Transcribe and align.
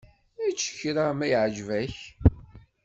Ečč 0.47 0.61
kra 0.77 1.05
ma 1.17 1.25
iɛǧeb-ak. 1.31 1.95